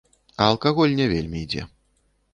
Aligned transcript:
А 0.35 0.43
алкаголь 0.53 0.97
не 1.01 1.07
вельмі 1.13 1.37
ідзе. 1.45 1.69